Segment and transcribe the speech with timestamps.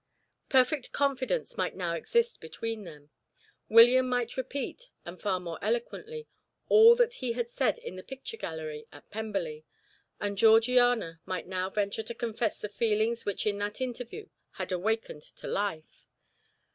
[0.49, 3.11] Perfect confidence might now exist between them;
[3.69, 6.27] William might repeat, and far more eloquently,
[6.69, 9.63] all that he had said in the picture gallery at Pemberley;
[10.19, 15.21] and Georgiana might now venture to confess the feelings which in that interview had awakened
[15.21, 16.07] to life.